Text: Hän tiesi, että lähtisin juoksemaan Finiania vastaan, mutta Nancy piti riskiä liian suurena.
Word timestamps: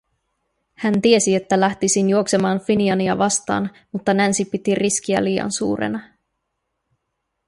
Hän 0.75 1.01
tiesi, 1.01 1.35
että 1.35 1.59
lähtisin 1.59 2.09
juoksemaan 2.09 2.59
Finiania 2.59 3.17
vastaan, 3.17 3.69
mutta 3.91 4.13
Nancy 4.13 4.45
piti 4.45 4.75
riskiä 4.75 5.23
liian 5.23 5.51
suurena. 5.51 5.99